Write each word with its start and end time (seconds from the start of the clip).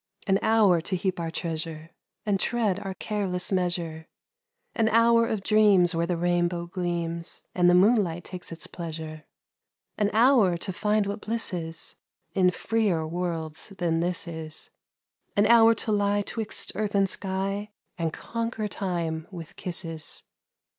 An 0.25 0.39
hour 0.41 0.81
to 0.81 0.95
heap 0.95 1.19
our 1.19 1.29
treasure, 1.29 1.91
And 2.25 2.39
tread 2.39 2.79
our 2.79 2.95
careless 2.95 3.51
measure, 3.51 4.07
An 4.73 4.89
hour 4.89 5.27
of 5.27 5.43
dreams 5.43 5.93
where 5.93 6.07
the 6.07 6.17
rainbow 6.17 6.65
gleams, 6.65 7.43
And 7.53 7.69
the 7.69 7.75
moonlight 7.75 8.23
takes 8.23 8.51
its 8.51 8.65
pleasure. 8.65 9.03
2 9.03 9.05
CHANT 9.05 9.19
PAGAN 9.19 10.09
An 10.09 10.15
hour 10.15 10.57
to 10.57 10.73
find 10.73 11.05
what 11.05 11.21
bliss 11.21 11.53
is 11.53 11.97
In 12.33 12.49
freer 12.49 13.05
worlds 13.07 13.69
than 13.77 13.99
this 13.99 14.27
is; 14.27 14.71
An 15.37 15.45
hour 15.45 15.75
to 15.75 15.91
lie 15.91 16.23
'twixt 16.23 16.71
earth 16.73 16.95
and 16.95 17.07
sky, 17.07 17.69
And 17.95 18.11
conquer 18.11 18.67
time 18.67 19.27
with 19.29 19.55
kisses. 19.55 20.23